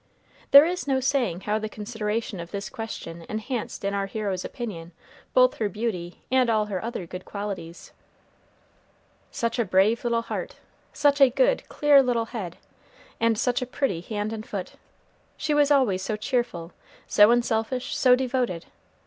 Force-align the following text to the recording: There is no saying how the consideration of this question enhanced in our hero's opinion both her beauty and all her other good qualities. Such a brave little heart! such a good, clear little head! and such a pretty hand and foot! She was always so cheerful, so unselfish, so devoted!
There 0.49 0.65
is 0.65 0.87
no 0.87 0.99
saying 0.99 1.41
how 1.41 1.59
the 1.59 1.69
consideration 1.69 2.39
of 2.39 2.49
this 2.49 2.71
question 2.71 3.23
enhanced 3.29 3.85
in 3.85 3.93
our 3.93 4.07
hero's 4.07 4.43
opinion 4.43 4.93
both 5.35 5.57
her 5.57 5.69
beauty 5.69 6.21
and 6.31 6.49
all 6.49 6.65
her 6.65 6.83
other 6.83 7.05
good 7.05 7.23
qualities. 7.23 7.91
Such 9.29 9.59
a 9.59 9.63
brave 9.63 10.03
little 10.03 10.23
heart! 10.23 10.55
such 10.91 11.21
a 11.21 11.29
good, 11.29 11.69
clear 11.69 12.01
little 12.01 12.25
head! 12.25 12.57
and 13.19 13.37
such 13.37 13.61
a 13.61 13.67
pretty 13.67 14.01
hand 14.01 14.33
and 14.33 14.43
foot! 14.43 14.73
She 15.37 15.53
was 15.53 15.69
always 15.69 16.01
so 16.01 16.15
cheerful, 16.15 16.71
so 17.05 17.29
unselfish, 17.29 17.95
so 17.95 18.15
devoted! 18.15 18.65